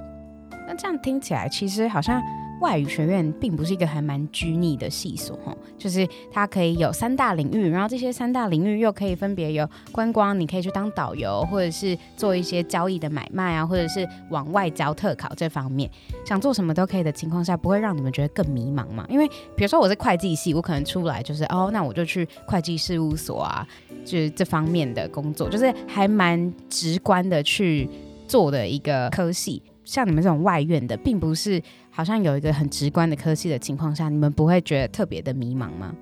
[0.66, 2.22] 那这样听起来，其实好像。
[2.64, 15.90] 外语学院并不是一个还蛮拘泥的系所，哈，就是它可以有三大领域，然后这些三大领域又可以分别有观光，你可以去当导游，或者是做一些交易的买卖啊，或者是往外交特考这方面，
[16.24, 19.04] 想做什么都可以的情况下，不会让你们觉得更迷茫嘛？
[19.10, 23.68] 因为比如说我是会计系，我可能出来就是哦，那我就去会计事务所啊，
[24.06, 27.86] 就是这方面的工作，就是还蛮直观的去
[28.26, 29.62] 做的一个科系。
[29.84, 31.62] 像你们这种外院的，并不是
[31.96, 35.94] 好像有一个很直观的科系的情况下，你们不会觉得特别的迷茫吗？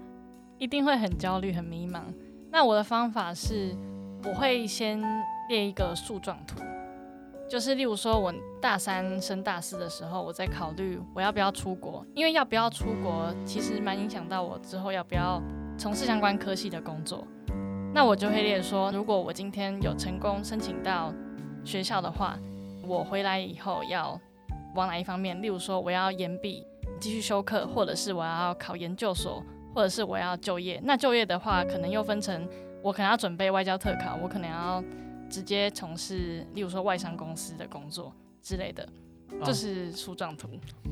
[0.56, 2.00] 一定会很焦虑、很迷茫。
[2.50, 3.76] 那我的方法是，
[4.24, 4.98] 我会先
[5.50, 6.62] 列一个树状图，
[7.46, 15.42] 就是例如说，我大三升大四的时候，我在考虑我要不要出国，因为要不要出国，其实蛮影响到我之后要不要
[15.76, 17.26] 从事相关科系的工作。
[17.92, 21.12] 那我就会列说，如果我今天有成功申请到
[21.64, 22.38] 学校的话。
[22.84, 24.20] 我回来以后要
[24.74, 25.40] 往哪一方面？
[25.42, 26.66] 例如说，我要延毕
[27.00, 29.42] 继续修课，或者是我要考研究所，
[29.74, 30.80] 或者是我要就业。
[30.84, 32.48] 那就业的话，可能又分成
[32.82, 34.82] 我可能要准备外交特考，我可能要
[35.28, 38.88] 直接从事，例如说外商公司的工作之类的。
[39.40, 40.46] 这、就是树状图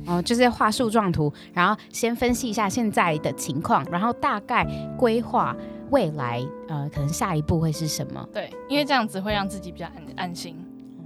[0.07, 4.65] 哦，就是画树状图，然后先分析一下现在的情况，然后大概
[4.97, 5.55] 规划
[5.91, 8.27] 未来，呃，可能下一步会是什么？
[8.33, 10.55] 对，因为这样子会让自己比较安安心。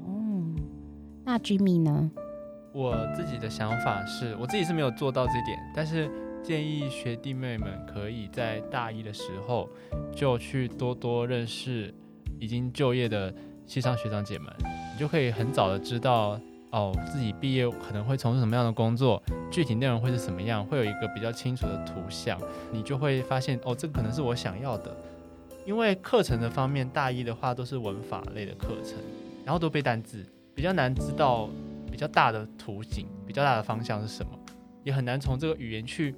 [0.07, 0.55] 哦
[1.25, 2.09] 那 Jimmy 呢？
[2.75, 6.11] 我自己的想法是，我自己是没有做到这点，但是
[6.43, 9.69] 建议学弟妹们可以在大一的时候
[10.13, 11.93] 就去多多认识
[12.37, 13.33] 已经就业的
[13.65, 14.53] 系上学长姐们，
[14.93, 16.37] 你就可以很早的知道
[16.71, 22.37] 哦，自己毕业可能会从事什么样的工作，具体内容会是什么样，会有一个比较清楚的图像，
[22.73, 24.93] 你就会发现哦，这可能是我想要的。
[25.65, 28.97] 因为课程的方面，大一的话都是文法类的课程，
[29.45, 30.25] 然后都背单字。
[30.53, 31.49] 比较难知道
[31.95, 34.37] 比较大的图景，比较大的方向是什么。
[34.83, 36.13] 也很难从这个语言去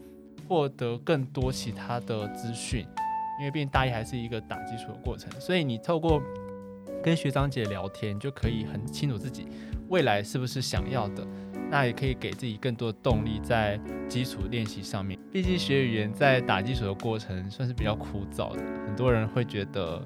[0.48, 2.84] 获得更多其他的资讯，
[3.40, 6.20] 因为毕竟大一还是一个打基础的过程，所以你透过
[7.04, 9.48] 跟学长姐聊天，就可以很清楚自己
[9.88, 11.24] 未来是不是想要的。
[11.70, 15.20] 那也可以给自己更多的动力在基础练习上面。
[15.32, 20.04] 毕竟学语言在打基础的过程算是比较枯燥的，很多人会觉得，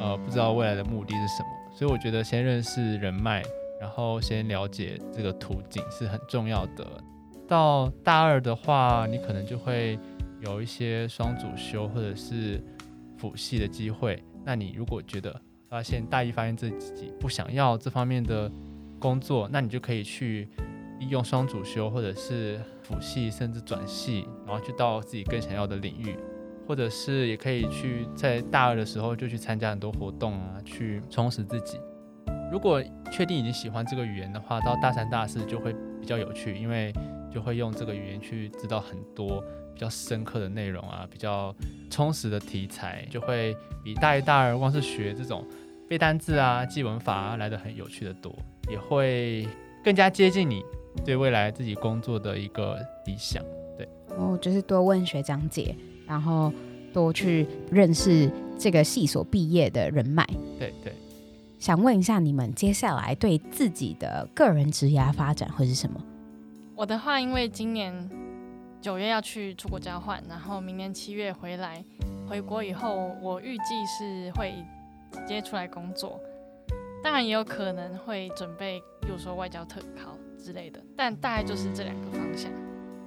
[0.00, 1.48] 呃，不知道未来的目的是什么。
[1.76, 3.42] 所以我觉得先认识人脉，
[3.80, 6.86] 然后先了解这个途径是很重要的。
[7.48, 9.98] 到大二的话，你可能就会
[10.40, 12.62] 有一些双主修或者是
[13.16, 14.22] 辅系的机会。
[14.44, 18.50] 那你如果觉得发现大一发现自己不想要这方面的
[18.98, 20.46] 工作，那你就可以去。
[21.00, 26.14] 利用双主修或者是辅系，甚至转系，然后去到自己更想要的领域，
[26.68, 31.80] 或者是也可以去在大二的时候就去参加很多活动啊，去充实自己。
[32.50, 36.92] 如果确定已经喜欢这个语言的话，到大三、大四就会比较有趣，因为
[37.32, 39.40] 就会用这个语言去知道很多
[39.72, 41.54] 比较深刻的内容啊，比较
[41.90, 45.46] 充实的题材，就会比大一、大二光是学这种
[45.88, 48.34] 背单字啊、记文法啊来的很有趣的多，
[48.68, 49.46] 也会
[49.84, 50.62] 更加接近你。
[51.04, 53.40] 对未来自己工作的一个理想，
[53.78, 55.72] 对，哦就是多问学长姐，
[56.04, 56.52] 然后
[56.92, 60.26] 多去认识这个系所毕业的人脉，
[60.58, 60.92] 对对。
[61.60, 66.00] 想问一下你们接下来对自己的个人职涯发展会是什么？
[66.74, 68.10] 我的话，因为今年
[68.80, 71.84] 九月要去出国交换，然后明年七月回来，
[72.26, 74.54] 回国以后我预计是会
[75.12, 76.18] 直接出来工作，
[77.04, 80.16] 当然也有可能会准备，比如说外交特考。
[80.42, 82.50] 之类的，但大概就是这两个方向。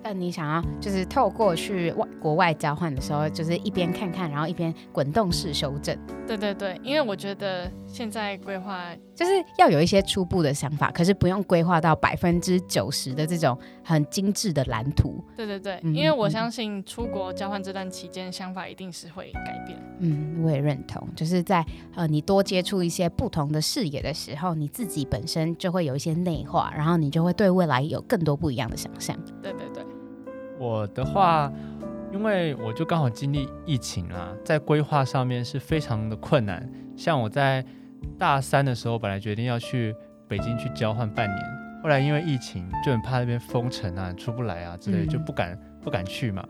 [0.04, 5.98] 但你想要就是透过去外国外交换的时候，就是一边看看，然后一边滚动式修正。
[6.28, 15.24] 对对对，因为我觉得现在规划就是要有一些初步的想法，可是不用规划到百分之九十的这种很精致的蓝图。
[15.38, 19.78] 对对对，嗯、因为我相信出国交换这段期间，想法一定是会改变。
[20.00, 29.18] 嗯，我也认同，就是在呃你多接触一些不同的视野的时候，你自己本身就会有一些内化，然后你就会对未来有更多不一样的想象。
[29.42, 29.84] 对对对。
[30.63, 31.52] 我的话，
[32.13, 36.67] 因为我就刚好经历疫情啦，在规划上面是非常的困难。
[36.95, 37.63] 像我在
[38.17, 39.93] 大三的时候，本来决定要去
[40.28, 41.39] 北京去交换半年，
[41.84, 46.41] 后来因为疫情，就很怕那边封城啊，出不来啊之类，就不敢不敢去嘛。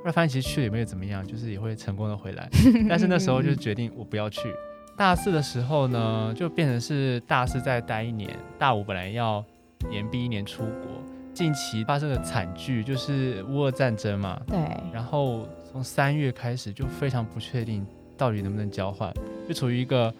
[0.00, 2.48] 后来发现其实去了也没有怎么样，就是也会成功的回来。
[2.88, 4.52] 但是那时候就决定我不要去。
[4.96, 9.44] 大四的时候呢，就变成是大四再待一年，大五本来要
[9.90, 11.19] 延毕一年出国。
[11.32, 14.58] 近期发生的惨剧就是乌俄战争嘛，对。
[14.92, 19.12] 然后从三月开始就非常不确定到底能不能交换，
[19.48, 20.12] 就处于一个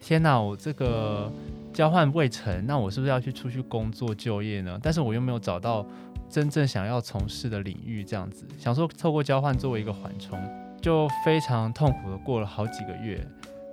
[0.00, 1.32] 天哪，我这个
[1.72, 4.78] 交换未成，那我是不是要去出去工作就业呢？
[4.82, 5.86] 但是我又没有找到
[6.28, 10.38] 真正想要从事的领域，这样子想说透过交换作为一个缓冲，
[10.82, 13.26] 就非常痛苦的过了好几个月，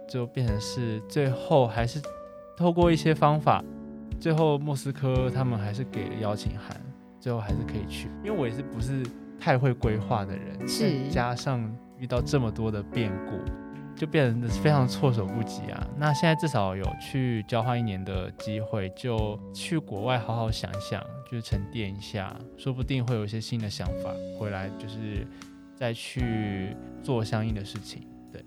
[0.08, 2.02] 就变成是最后还是
[2.56, 3.64] 透过一些方法，
[4.20, 6.80] 最后莫斯科他们还是给了邀请函。
[7.20, 9.02] 最后还是可以去，因为我也是不是
[9.40, 13.38] 太会规划的人，是加上遇到这么多的变故，
[13.96, 15.88] 就变得非常措手不及啊。
[15.98, 25.26] 那现在至少有去交换一年的机会，就去国外好好想想，就是沉淀一下，说不定会有一些新的想法回来，就是
[25.78, 28.06] 再去做相应的事情。
[28.34, 28.44] 对，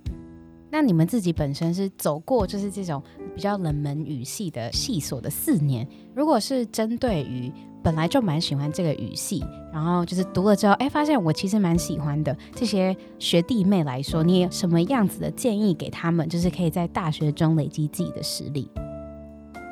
[0.71, 3.03] 那你们自己本身是走过就是这种
[3.35, 7.53] 比较冷门语系的系所的四年，如果是针对于
[7.83, 12.37] 本来就蛮喜欢这个语系，然后就是读了之后，哎，发现我其实蛮喜欢的。
[12.53, 16.29] 这些学弟妹来说，你有什么样子的建议给他们？
[16.29, 18.69] 就是可以在大学中累积自己的实力。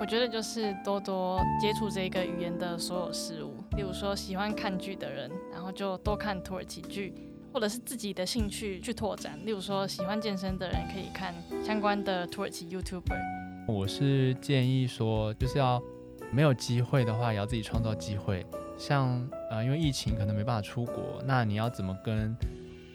[0.01, 7.15] 我觉得就是多多接触这个语言的所有事物，例如说喜欢看剧的人，然后就多看土耳其剧，
[7.55, 9.39] 或者是自己的兴趣去拓展。
[9.47, 11.33] 例如说喜欢健身的人可以看
[11.65, 13.17] 相关的土耳其 YouTuber。
[13.69, 15.81] 我是建议说，就是要。
[16.33, 18.45] 没有机会的话，也要自己创造机会。
[18.77, 22.35] 像呃，因为疫情可能没办法出国，那你要怎么跟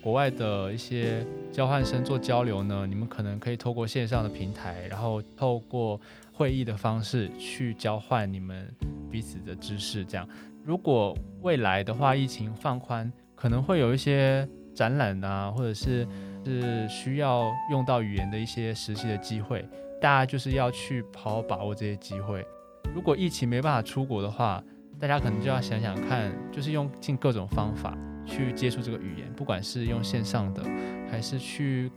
[0.04, 2.86] 国外的一些交换生做交流呢？
[2.86, 6.02] 你们可能可以透过线上的平台，然后透过
[6.34, 8.70] 会议的方式去交换你们
[9.10, 10.04] 彼此的知识。
[10.04, 10.28] 这样，
[10.66, 16.06] 如果未来的话，疫情放宽，可能会有一些展览啊，或者是
[16.44, 19.66] 是需要用到语言的一些实习的机会，
[20.02, 22.46] 大家就是要去好好把握这些机会。
[22.94, 24.62] 如果疫情没办法出国的话，
[25.00, 30.62] 大家可能就要想想看，就是用尽各种方法去接触这个语言，不管是用线上的，
[31.10, 31.90] 还是去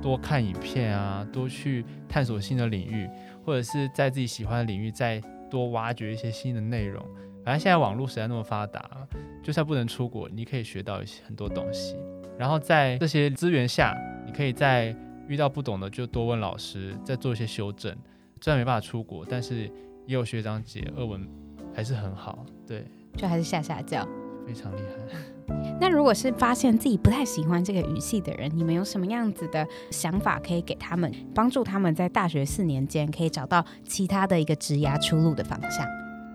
[0.00, 3.06] 多看影片啊，多去探索新的领域，
[3.44, 5.20] 或者是在自己喜欢的领域再
[5.50, 7.04] 多挖掘一些新的内容。
[7.46, 9.06] 反正现在网络实在那么发达，
[9.40, 11.94] 就算不能出国，你可以学到一些很多东西。
[12.36, 14.92] 然后在这些资源下，你可以在
[15.28, 17.96] 遇到不懂的就多问老师，再做一些修正。
[18.40, 19.70] 虽然没办法出国，但是
[20.06, 21.24] 也有学长姐，俄文
[21.72, 22.44] 还是很好。
[22.66, 22.84] 对，
[23.16, 24.04] 就还是下下叫，
[24.44, 25.54] 非常厉害。
[25.80, 35.86] 那如果是发现自己不太喜欢这个语系的人，你们有什么样子的想法可以给他们，帮助他们在大学四年间可以找到其他的一个职涯出路的方向？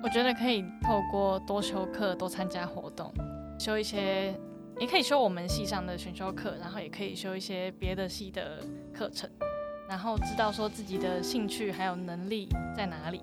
[0.04, 3.14] 我觉得可以透过多修课、多参加活动，
[3.60, 4.34] 修一些。
[4.80, 9.30] 也可以修我们系上的选修课，然后也可以修一些别的系的课程，
[9.88, 13.22] 然后知道说自己的兴趣还有能力在哪里。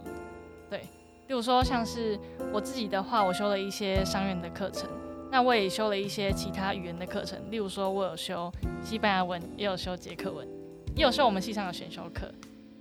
[0.71, 0.83] 对，
[1.27, 2.17] 比如说像是
[2.53, 4.89] 我自己的话，我修了一些商院的课程，
[5.33, 10.47] 那我也修了一些其他语言的课程，例如说我有修西班牙文，也有修捷克文，
[10.95, 12.33] 也有修我们系上的选修课，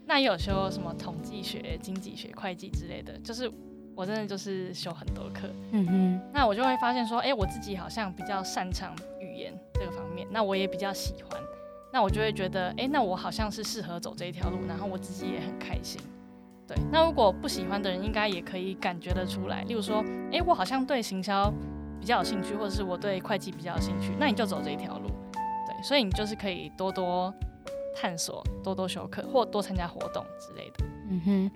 [0.06, 3.52] 那也有修什么统计学、经济学、会计之类的，就是。
[3.98, 11.42] 我真的就是修很多课，嗯哼，那我就会发现说，哎、欸，我自己好像比较擅长语言这个方面，那我也比较喜欢，
[11.92, 16.00] 那我就会觉得，哎、欸，那我好像是适合走这一条路，然后我自己也很开心，
[16.68, 16.78] 对。
[16.92, 21.52] 那如果不喜欢的人，应该也可以感觉得出来，例如说，哎、欸，我好像对行销
[22.00, 25.08] 比较有兴趣，或者是我对会计比较有兴趣，那你就走这一条路，
[25.66, 25.84] 对。
[25.84, 27.34] 所以你就是可以多多
[27.96, 31.52] 探索，多多修课，或多参加活动之类的，嗯哼。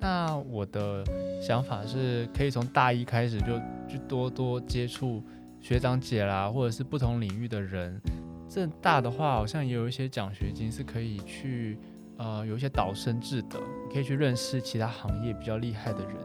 [0.00, 1.04] 那我的
[1.42, 5.22] 想法是，可以从大一开始就去多多接触
[5.60, 8.00] 学长姐啦，或者是不同领域的人。
[8.48, 11.78] 政大的话，好像也有一些奖学金是可以去，
[12.16, 16.16] 呃，有一些导生制的，你可以去认识其他行业比较厉害的人，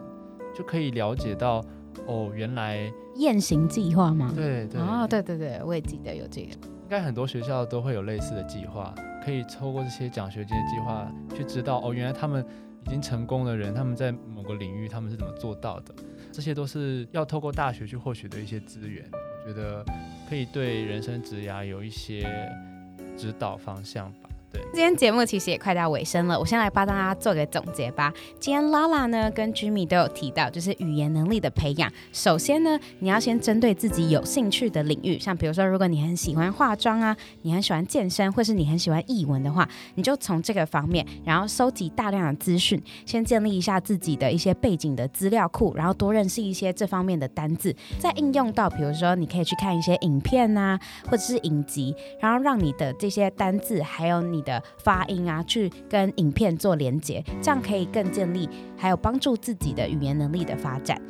[0.56, 1.62] 就可以了解到，
[2.08, 4.32] 哦，原来雁行计划吗？
[4.34, 6.48] 对对哦，对对对，我也记得有这个。
[6.48, 12.46] 应该很多学校都会有类似的计划，可以透过这些奖学金的计划去知道，哦，原来他们。
[12.86, 15.94] 已经成功的人，他们在某个领域他们是怎么做到的？
[16.32, 19.84] 这些都是要透过大学去获取的一些资源，我觉得
[20.30, 22.24] 可以对人生职涯有一些
[23.18, 24.14] 指导方向
[24.74, 28.14] 今天节目其实也快到尾声了，我先来帮大家做个总结吧。
[28.40, 31.92] 今天拉拉呢跟 Jimmy 都有提到，就是语言能力的培养。
[32.12, 61.02] 首先呢，你要先针对自己有兴趣的领域，像比如说，如果你很喜欢化妆啊，你很喜欢健身，或是你很喜欢译文的话，你就从这个方面，然后收集大量的资讯，先建立一下自己的一些背景的资料库，然后多认识一些这方面的单字，再应用到，比如说你可以去看一些影片啊，或者是影集，然后让你的这些单字还有你的发音啊，去跟影片做连接，这样可以更建立，还有帮助自己的语言能力的发展。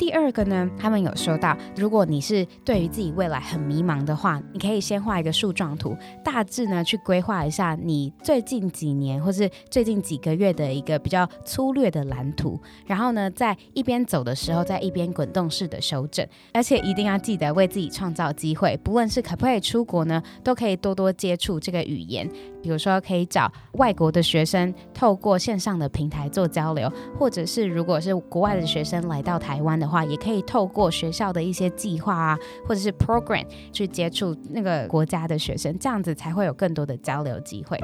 [0.00, 5.94] 第二个呢，他们有说到，如果你是对于自己未来很迷茫的话，你可以先画一个树状图，
[6.24, 22.26] 大致呢去规划一下你最近几年或是最近几个月的一个比较粗略的蓝图，然后呢，在一边走的时候，在一边滚动式的修正，而且一定要记得为自己创造机会，不论是可不可以出国呢，都可以多多接触这个语言，
[22.62, 37.76] 比如说可以找外国的学生透过线上的平台做交流，或者是如果是国外的学生来到台湾的话，也可以透过学校的一些计划啊，或者是 program 去接触那个国家的学生，这样子才会有更多的交流机会。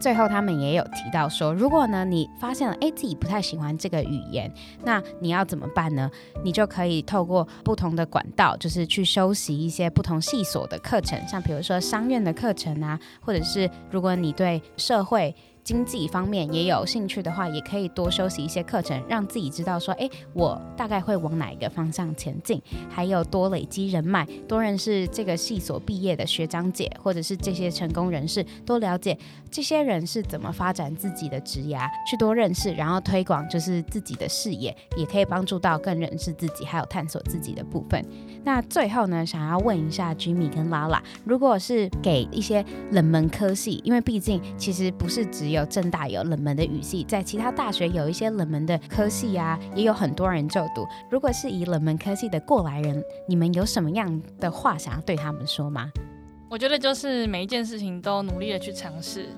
[0.00, 6.10] 最后，他们也有提到说，如果呢你发现了哎自己不太喜欢这个语言，那你要怎么办呢？
[6.42, 15.34] 你就可以透过不同的管道，就是去修习一些不同系所的课程，像比如说商院的课程啊，或者是如果你对社会。
[15.64, 22.60] 经济方面也有兴趣的话，也可以多修习一些课程，让自己知道说，哎，我大概会往哪一个方向前进。
[22.90, 29.18] 还有多累积人脉，多认识这个系所毕业的学长姐，或者是这些成功人士，多了解
[29.50, 38.04] 这些人是怎么发展自己的职涯，去多认识，然后推广就是自己的视野，也可以帮助到更认识自己，还有探索自己的部分。
[38.44, 50.86] 那最后呢，想要问一下 Jimmy 跟 Lala，如果是给一些冷门科系，因为毕竟其实不是只有有正大有冷门的语系，在其他大学有一些冷门的科系啊，也有很多人就读。
[51.10, 55.90] 如果是以冷门科系的过来人，你们有什么样的话想要对他们说吗？
[56.50, 59.28] 我觉得就是每一件事情都努力的去尝试，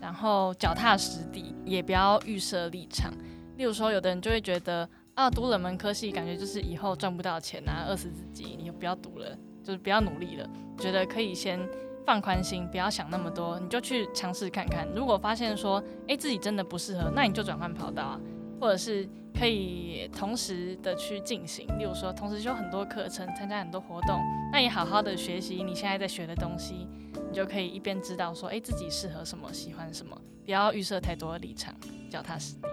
[0.00, 3.12] 然后脚踏实地，也不要预设立场。
[3.56, 4.88] 例如说，有的人就会觉得。
[5.16, 8.54] 啊，读冷门科系感觉就是以后赚不到钱啊，饿死自己。
[8.58, 9.34] 你就不要读了，
[9.64, 10.46] 就是不要努力了。
[10.78, 11.58] 觉得可以先
[12.06, 14.86] 放宽心，不要想那么多，你就去尝试看看。
[14.94, 18.20] 如果发现说，哎，自己真的不适合，那你就转换跑道啊，
[18.60, 21.66] 或者是可以同时的去进行。
[21.78, 24.20] 例如说，同时修很多课程，参加很多活动，
[24.52, 26.86] 那也好好的学习你现在在学的东西，
[27.28, 31.74] 你就可以一边知道说，哎，自己适合什么，喜欢什么，不要预设太多的立场，
[32.08, 32.68] 脚踏实地。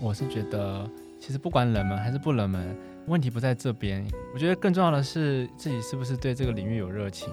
[0.00, 0.90] 我是觉得。
[1.22, 2.74] 其实不管冷门还是不冷门，
[3.06, 4.02] 问题不在这边。
[4.32, 7.28] 我觉得更重要的是自己是不是对这个领域有热情。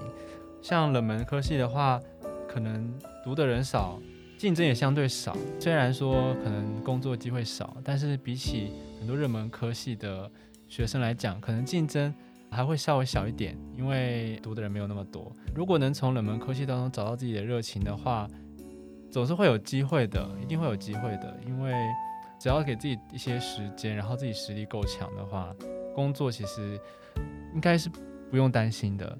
[0.60, 2.00] 像冷门科系的话，
[2.48, 2.92] 可能
[3.24, 3.98] 读的人少，
[4.36, 5.36] 竞争也相对少。
[5.58, 10.30] 虽然说可能工作机会少，但是比起很多热门科系的
[10.68, 12.12] 学生来讲，可能竞争
[12.50, 15.32] 还会稍微小一点，因为读的人没有那么多。
[15.54, 18.28] 如果能从冷门科系当中找到自己的热情的话，
[19.10, 21.38] 总是会有机会的，一定会有机会的。
[21.46, 21.72] 因为
[22.38, 25.54] 只要给自己一些时间，然后自己实力够强的话，
[25.94, 26.78] 工作其实
[27.54, 27.88] 应该是
[28.30, 29.18] 不用担心的。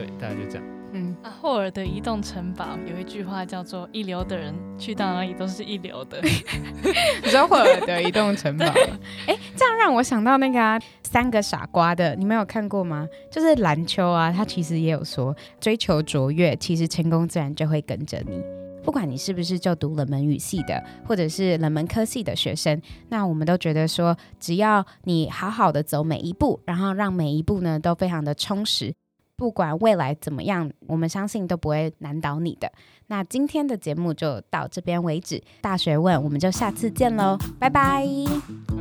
[0.00, 0.64] 对，大概就这样。
[0.92, 6.18] 嗯，啊，霍尔的移动城堡有一句话叫做“一流的人去到哪里都是一流的”。
[7.22, 8.64] 你知道霍尔的移动城堡？
[9.28, 13.06] 哎，这样让我想到那个、啊、三个傻瓜的，你们有看过吗？
[13.30, 18.42] 就是蓝秋啊，他其实也有说，追求卓越，其实成功自然就会跟着你。
[18.82, 22.80] 不管你是不是就读冷门语系的，或者是冷门科系的学生，
[23.10, 28.92] 那我们都觉得说，只要你好好的走每一步，然后让每一步呢都非常的充实，
[29.40, 32.70] 不管未来怎么样，我们相信都不会难倒你的。
[33.06, 38.06] 那今天的节目就到这边为止，大学问，我们就下次见喽，拜拜，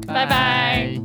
[0.05, 0.99] 拜拜。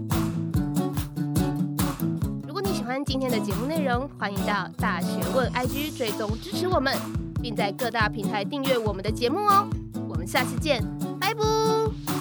[2.49, 6.93] 如果你喜欢今天的节目内容，欢迎到大学问 IG 追踪支持我们。
[7.41, 9.69] 并在各大平台订阅我们的节目哦，
[10.09, 10.83] 我们下次见，
[11.21, 12.14] 拜拜。